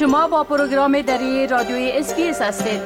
[0.00, 2.80] شما با پروگرام دری رادیوی SBS هستید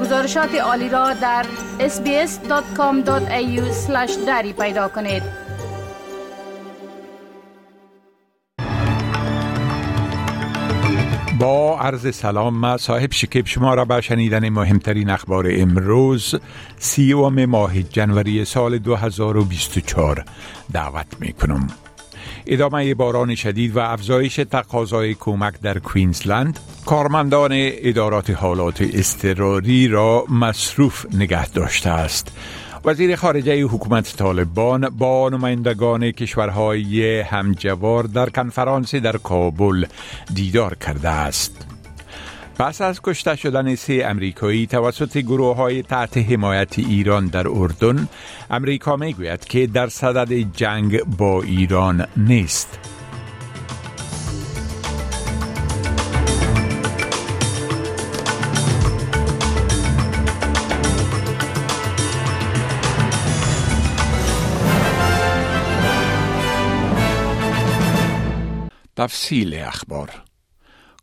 [0.00, 1.46] گزارشات عالی را در
[1.78, 3.60] sbs.com.au
[4.26, 5.22] دری پیدا کنید
[11.38, 16.34] با عرض سلام ما صاحب شکیب شما را به شنیدن مهمترین اخبار امروز
[16.76, 20.24] سیوم ماه جنوری سال 2024
[20.72, 21.83] دعوت می کنم.
[22.46, 31.06] ادامه باران شدید و افزایش تقاضای کمک در کوینزلند کارمندان ادارات حالات اضطراری را مصروف
[31.14, 32.32] نگه داشته است.
[32.84, 39.86] وزیر خارجه حکومت طالبان با نمایندگان کشورهای همجوار در کنفرانس در کابل
[40.34, 41.73] دیدار کرده است.
[42.58, 48.08] پس از کشته شدن سه امریکایی توسط گروه های تحت حمایت ایران در اردن
[48.50, 52.78] امریکا می گوید که در صدد جنگ با ایران نیست.
[68.96, 70.23] تفصیل اخبار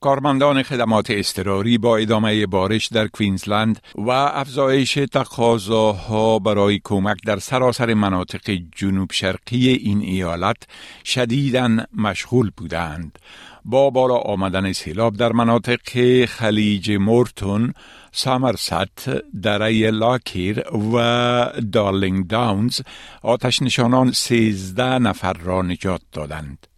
[0.02, 7.94] کارمندان خدمات اضطراری با ادامه بارش در کوینزلند و افزایش تقاضاها برای کمک در سراسر
[7.94, 10.58] مناطق جنوب شرقی این ایالت
[11.06, 13.20] شدیداً مشغول بودند.
[13.66, 17.74] با بالا آمدن سیلاب در مناطق خلیج مورتون،
[18.12, 19.10] سامرست،
[19.44, 22.82] دره لاکیر و دارلینگ داونز
[23.22, 26.71] آتش نشانان سیزده نفر را نجات دادند.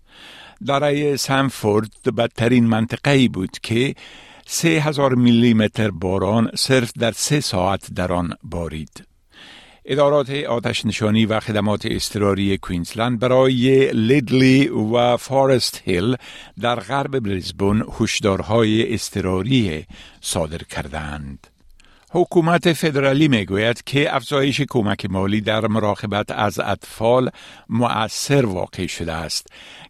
[0.66, 3.96] دره سنفورد بدترین منطقه بود که
[4.46, 9.08] سه هزار میلیمتر باران صرف در سه ساعت در آن بارید.
[9.86, 16.16] ادارات آتش نشانی و خدمات اضطراری کوینزلند برای لیدلی و فارست هیل
[16.59, 19.86] در غرب بریزبون هشدارهای اضطراری
[20.22, 21.47] صادر کردند.
[22.16, 27.29] حکومت فدرالی می گوید که افزایش کمک مالی در مراقبت از اطفال
[27.69, 29.47] مؤثر واقع شده است.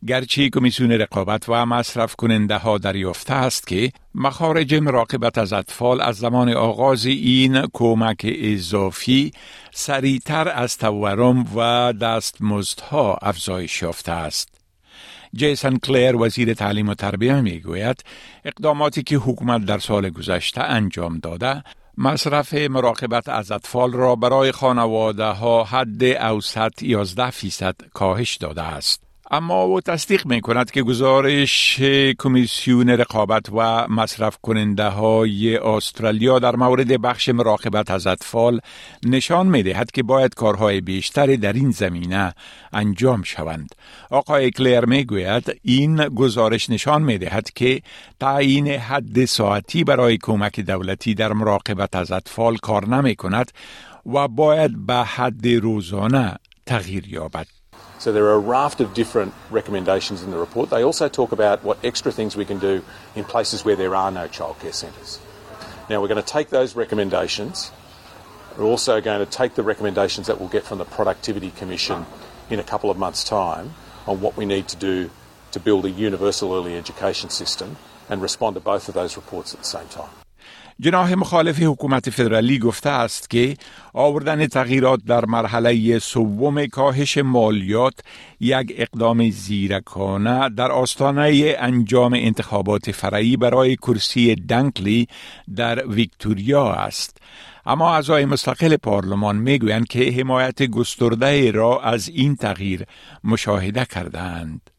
[0.07, 6.15] گرچه کمیسیون رقابت و مصرف کننده ها دریافته است که مخارج مراقبت از اطفال از
[6.15, 9.31] زمان آغاز این کمک اضافی
[9.71, 14.49] سریعتر از تورم و دستمزدها افزایش یافته است.
[15.35, 18.03] جیسن کلیر وزیر تعلیم و تربیه می گوید
[18.45, 21.63] اقداماتی که حکومت در سال گذشته انجام داده
[21.97, 29.12] مصرف مراقبت از اطفال را برای خانواده ها حد اوسط 11 فیصد کاهش داده است.
[29.33, 31.79] اما او تصدیق می کند که گزارش
[32.19, 38.59] کمیسیون رقابت و مصرف کننده های استرالیا در مورد بخش مراقبت از اطفال
[39.05, 42.33] نشان می دهد که باید کارهای بیشتری در این زمینه
[42.73, 43.75] انجام شوند.
[44.09, 47.81] آقای کلیر می گوید این گزارش نشان می دهد که
[48.19, 53.51] تعیین حد ساعتی برای کمک دولتی در مراقبت از اطفال کار نمی کند
[54.05, 57.62] و باید به حد روزانه تغییر یابد.
[58.03, 60.69] So there are a raft of different recommendations in the report.
[60.69, 62.83] They also talk about what extra things we can do
[63.15, 65.21] in places where there are no childcare centres.
[65.89, 67.71] Now we're going to take those recommendations.
[68.57, 72.05] We're also going to take the recommendations that we'll get from the Productivity Commission
[72.49, 73.73] in a couple of months' time
[74.05, 75.09] on what we need to do
[75.53, 77.77] to build a universal early education system
[78.09, 80.09] and respond to both of those reports at the same time.
[80.79, 83.57] جناح مخالف حکومت فدرالی گفته است که
[83.93, 87.93] آوردن تغییرات در مرحله سوم کاهش مالیات
[88.39, 95.07] یک اقدام زیرکانه در آستانه انجام انتخابات فرعی برای کرسی دنکلی
[95.55, 97.17] در ویکتوریا است.
[97.65, 102.85] اما اعضای مستقل پارلمان می‌گویند که حمایت گسترده را از این تغییر
[103.23, 104.72] مشاهده کردند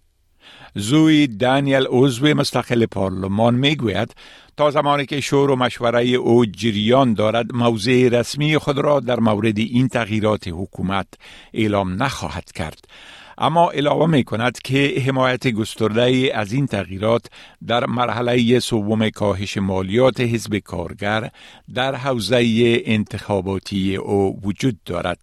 [0.75, 4.15] زوی دانیل عضو مستقل پارلمان می‌گوید
[4.57, 9.59] تا زمانی که شور و مشوره او جریان دارد موضع رسمی خود را در مورد
[9.59, 11.07] این تغییرات حکومت
[11.55, 12.84] اعلام نخواهد کرد.
[13.39, 17.27] اما علاوه می کند که حمایت گسترده از این تغییرات
[17.66, 21.31] در مرحله سوم کاهش مالیات حزب کارگر
[21.75, 25.19] در حوزه انتخاباتی او وجود دارد.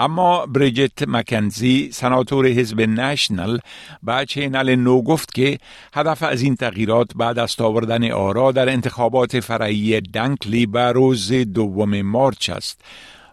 [0.00, 3.58] اما بریجت مکنزی سناتور حزب نشنل
[4.02, 5.58] به چینل نو گفت که
[5.94, 12.02] هدف از این تغییرات به دست آوردن آرا در انتخابات فرعی دنکلی به روز دوم
[12.02, 12.80] مارچ است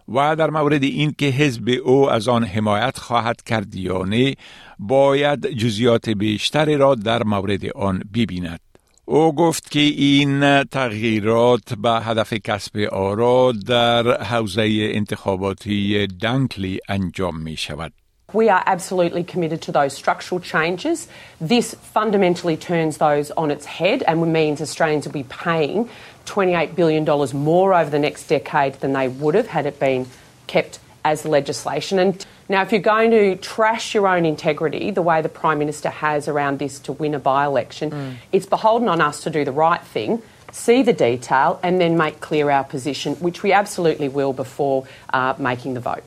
[0.08, 4.36] و در مورد این که حزب او از آن حمایت خواهد کرد یا نه
[4.80, 8.67] باید جزیات بیشتری را در مورد آن ببیند.
[9.07, 17.57] او گفت که این تغییرات به هدف کسب آرا در حوزه انتخاباتی دنکلی انجام می
[17.57, 17.93] شود.
[18.33, 21.07] We are absolutely committed to those structural changes.
[21.39, 25.91] This fundamentally turns those on its head and means Australians will be paying
[26.25, 30.07] $28 billion more over the next decade than they would have had it been
[30.47, 30.79] kept
[31.12, 32.00] as legislation.
[32.00, 35.90] And now, if you're going to trash your own integrity the way the Prime Minister
[35.90, 38.16] has around this to win a by election, mm.
[38.32, 40.22] it's beholden on us to do the right thing.
[40.52, 45.34] See the detail and then make clear our position, which we absolutely will before uh,
[45.38, 46.04] making the vote.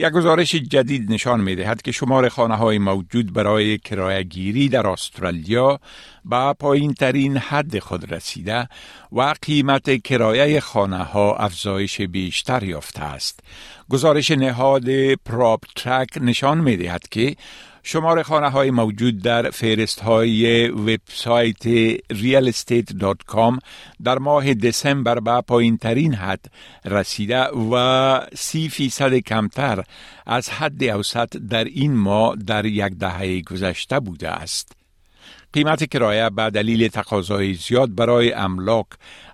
[0.00, 4.86] یک گزارش جدید نشان می دهد که شمار خانه های موجود برای کرایه گیری در
[4.86, 5.80] استرالیا
[6.24, 8.68] به پایین ترین حد خود رسیده
[9.12, 13.40] و قیمت کرایه خانه ها افزایش بیشتر یافته است.
[13.90, 17.36] گزارش نهاد پراپ ترک نشان می دهد که
[17.82, 23.58] شمار خانه های موجود در فهرست های وبسایت realestate.com
[24.04, 26.44] در ماه دسامبر به پایین ترین حد
[26.84, 29.84] رسیده و سی فیصد کمتر
[30.26, 34.72] از حد اوسط در این ماه در یک دهه گذشته بوده است.
[35.52, 38.86] قیمت کرایه به دلیل تقاضای زیاد برای املاک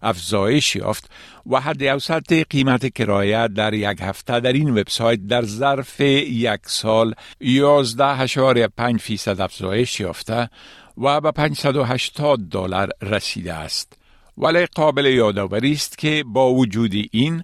[0.02, 1.10] افزایش یافت
[1.50, 7.14] و حد اوسط قیمت کرایه در یک هفته در این وبسایت در ظرف یک سال
[7.43, 10.50] 11.5 فیصد افزایش یافته
[10.98, 13.93] و به 580 دلار رسیده است.
[14.38, 17.43] ولی قابل یادآوری است که با وجود این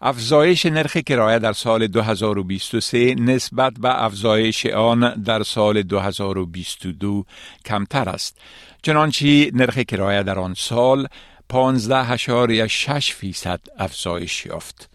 [0.00, 7.24] افزایش نرخ کرایه در سال 2023 نسبت به افزایش آن در سال 2022
[7.64, 8.38] کمتر است.
[8.82, 11.08] چنانچه نرخ کرایه در آن سال
[11.54, 14.90] 15.6 فیصد افزایش یافت.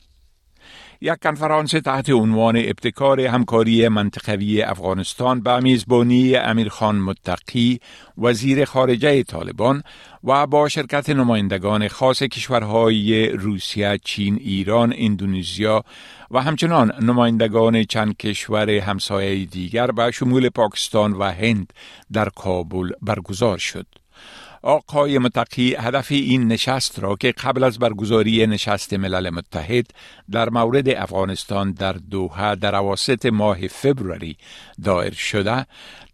[1.01, 7.79] یک کنفرانس تحت عنوان ابتکار همکاری منطقوی افغانستان به میزبانی امیرخان متقی
[8.17, 9.83] وزیر خارجه طالبان
[10.23, 15.83] و با شرکت نمایندگان خاص کشورهای روسیه، چین، ایران، اندونزیا
[16.31, 21.73] و همچنان نمایندگان چند کشور همسایه دیگر به شمول پاکستان و هند
[22.13, 23.98] در کابل برگزار شد.
[24.61, 29.85] آقای متقی هدف این نشست را که قبل از برگزاری نشست ملل متحد
[30.31, 34.37] در مورد افغانستان در دوحه در اواسط ماه فبروری
[34.83, 35.65] دایر شده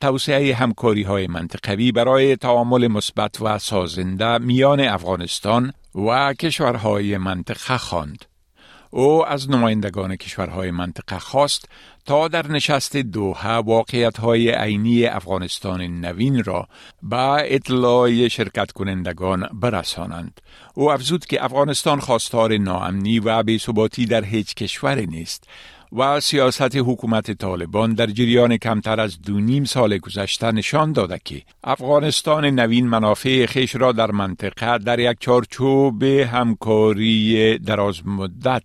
[0.02, 8.26] توسعه همکاری های منطقوی برای تعامل مثبت و سازنده میان افغانستان و کشورهای منطقه خواند.
[8.96, 11.70] او از نمایندگان کشورهای منطقه خواست
[12.06, 16.68] تا در نشست دوحه واقعیت های عینی افغانستان نوین را
[17.04, 20.42] به اطلاع شرکت کنندگان برسانند.
[20.74, 25.48] او افزود که افغانستان خواستار ناامنی و بیثباتی در هیچ کشور نیست
[25.98, 31.42] و سیاست حکومت طالبان در جریان کمتر از دو نیم سال گذشته نشان داده که
[31.64, 38.64] افغانستان نوین منافع خیش را در منطقه در یک چارچوب همکاری دراز مدت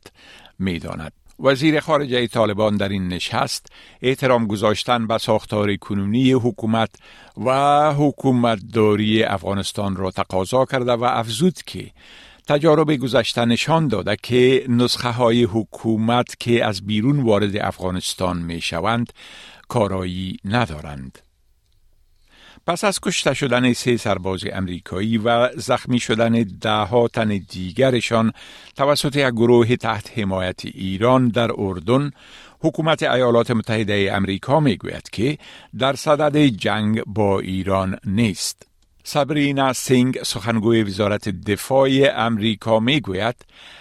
[0.59, 1.13] می داند.
[1.41, 3.67] وزیر خارجه طالبان در این نشست
[4.03, 6.91] احترام گذاشتن به ساختار کنونی حکومت
[7.45, 11.91] و حکومت داری افغانستان را تقاضا کرده و افزود که
[12.49, 19.13] تجارب گذشته نشان داده که نسخه های حکومت که از بیرون وارد افغانستان می شوند
[19.69, 21.19] کارایی ندارند.
[22.67, 28.33] پس از کشته شدن سه سرباز امریکایی و زخمی شدن ده تن دیگرشان
[28.77, 32.11] توسط یک گروه تحت حمایت ایران در اردن
[32.61, 35.39] حکومت ایالات متحده امریکا می گوید که
[35.79, 38.70] در صدد جنگ با ایران نیست.
[39.05, 43.35] سابرینا سینگ سخنگوی وزارت دفاع امریکا می گوید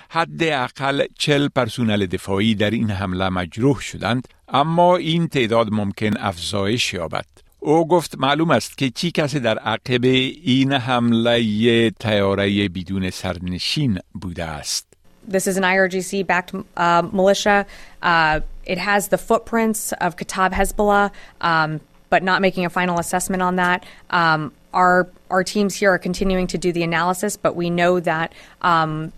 [0.10, 7.26] حداقل چل پرسونل دفاعی در این حمله مجروح شدند اما این تعداد ممکن افزایش یابد.
[7.60, 14.46] او گفت معلوم است که چی کسی در عقب این حمله تیاره بدون سرنشین بوده
[14.46, 14.90] است.
[15.28, 17.66] This is an IRGC backed uh, militia.
[18.02, 21.12] Uh, it has the footprints of Katab Hezbollah,
[21.42, 23.85] um, but not making a final assessment on that.
[24.11, 28.33] Um, our our teams here are continuing to do the analysis, but we know that
[28.63, 29.13] um,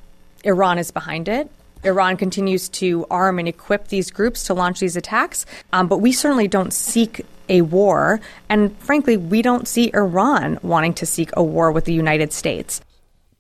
[0.44, 1.50] Iran is behind it.
[1.85, 6.12] Iran continues to arm and equip these groups to launch these attacks, um, but we
[6.12, 11.42] certainly don't seek a war, and frankly, we don't see Iran wanting to seek a
[11.42, 12.80] war with the United States.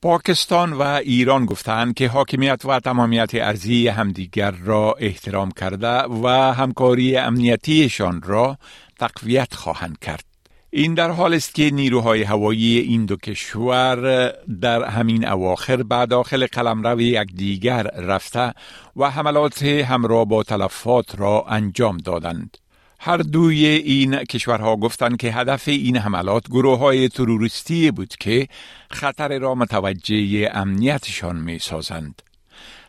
[0.02, 7.16] پاکستان و ایران گفتند که حاکمیت و تمامیت ارزی همدیگر را احترام کرده و همکاری
[7.16, 8.58] امنیتیشان را
[9.01, 10.23] تقویت خواهند کرد.
[10.69, 14.29] این در حال است که نیروهای هوایی این دو کشور
[14.61, 18.53] در همین اواخر به داخل قلمرو یکدیگر رفته
[18.95, 22.57] و حملات همراه با تلفات را انجام دادند.
[22.99, 28.47] هر دوی این کشورها گفتند که هدف این حملات گروه های تروریستی بود که
[28.91, 32.21] خطر را متوجه امنیتشان می سازند.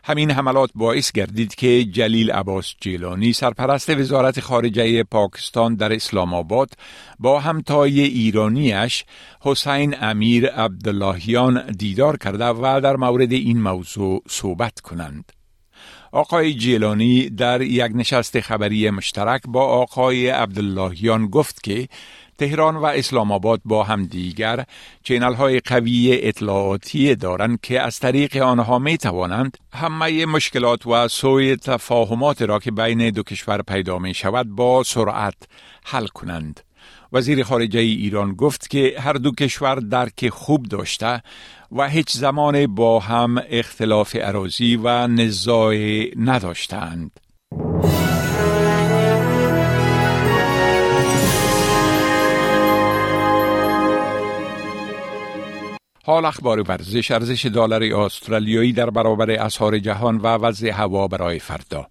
[0.05, 6.73] همین حملات باعث گردید که جلیل عباس جیلانی سرپرست وزارت خارجه پاکستان در اسلام آباد
[7.19, 9.05] با همتای ایرانیش
[9.41, 15.31] حسین امیر عبداللهیان دیدار کرده و در مورد این موضوع صحبت کنند.
[16.11, 21.87] آقای جیلانی در یک نشست خبری مشترک با آقای عبداللهیان گفت که
[22.37, 24.65] تهران و اسلام آباد با هم دیگر
[25.03, 31.55] چینل های قوی اطلاعاتی دارند که از طریق آنها می توانند همه مشکلات و سوی
[31.55, 35.35] تفاهمات را که بین دو کشور پیدا می شود با سرعت
[35.85, 36.59] حل کنند.
[37.13, 41.23] وزیر خارجه ایران گفت که هر دو کشور درک خوب داشته
[41.71, 45.75] و هیچ زمان با هم اختلاف عراضی و نزاع
[46.15, 47.19] نداشتند.
[56.05, 57.11] حال اخبار ورزش.
[57.11, 61.87] ارزش دلار استرالیایی در برابر اسعار جهان و وضع هوا برای فردا.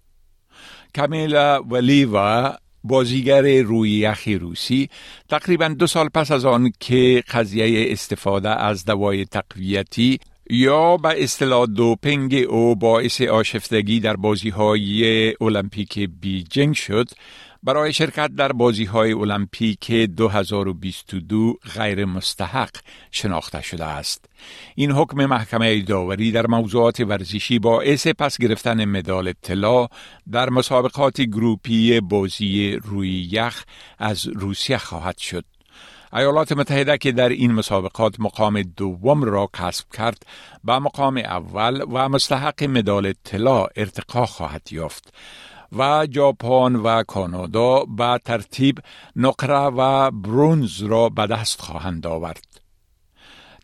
[0.95, 2.51] کمیلا ولی و
[2.83, 4.89] بازیگر روی یخی روسی
[5.29, 11.65] تقریبا دو سال پس از آن که قضیه استفاده از دوای تقویتی یا به اصطلاح
[11.65, 17.09] دوپنگ او باعث آشفتگی در بازی های المپیک بیجنگ شد
[17.65, 22.69] برای شرکت در بازی های المپیک 2022 غیر مستحق
[23.11, 24.25] شناخته شده است.
[24.75, 29.87] این حکم محکمه داوری در موضوعات ورزشی باعث پس گرفتن مدال طلا
[30.31, 33.63] در مسابقات گروپی بازی روی یخ
[33.99, 35.45] از روسیه خواهد شد.
[36.13, 40.25] ایالات متحده که در این مسابقات مقام دوم را کسب کرد
[40.63, 45.13] به مقام اول و مستحق مدال طلا ارتقا خواهد یافت
[45.77, 48.79] و ژاپن و کانادا به ترتیب
[49.15, 52.45] نقره و برونز را به دست خواهند آورد.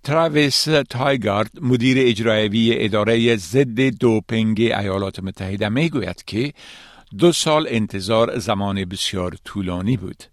[0.03, 6.53] تراویس تایگارد مدیر اجرایی اداره ضد دوپنگ ایالات متحده می گوید که
[7.17, 10.23] دو سال انتظار زمان بسیار طولانی بود.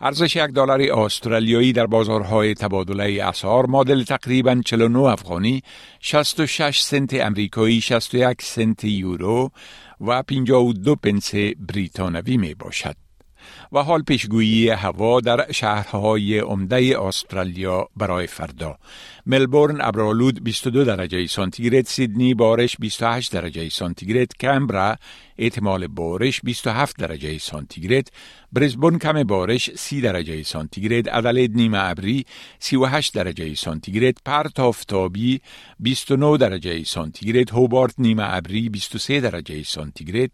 [0.00, 5.62] ارزش یک دلار استرالیایی در بازارهای تبادله اسعار معادل تقریبا 49 افغانی
[6.00, 9.50] 66 سنت امریکایی 61 سنت یورو
[10.00, 13.05] و 52 پنس بریتانوی می باشد.
[13.72, 18.78] و حال پیشگویی هوا در شهرهای عمده استرالیا برای فردا.
[19.26, 24.96] ملبورن ابرالود 22 درجه سانتیگراد سیدنی بارش 28 درجه سانتیگراد کمبرا
[25.38, 28.08] احتمال بارش 27 درجه سانتیگراد
[28.52, 32.26] برزبون کم بارش 30 درجه سانتیگراد ادلید نیمه ابری
[32.58, 35.40] 38 درجه سانتیگراد پرت آفتابی
[35.80, 40.30] 29 درجه سانتیگراد هوبارت نیمه ابری 23 درجه سانتیگراد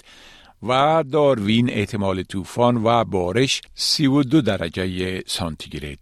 [0.63, 5.99] و داروین احتمال طوفان و بارش 32 درجه سانتیگراد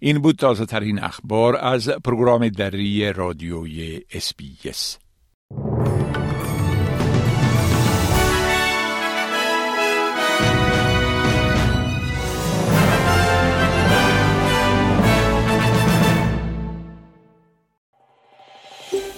[0.00, 4.98] این بود تازه ترین اخبار از پروگرام دری رادیوی SBS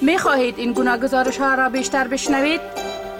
[0.02, 2.93] می خواهید این گونه گزارش ها را بیشتر بشنوید؟